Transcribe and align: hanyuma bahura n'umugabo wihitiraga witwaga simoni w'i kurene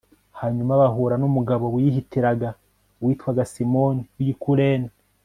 hanyuma 0.39 0.73
bahura 0.81 1.15
n'umugabo 1.19 1.65
wihitiraga 1.75 2.49
witwaga 3.03 3.43
simoni 3.53 4.01
w'i 4.19 4.33
kurene 4.43 4.91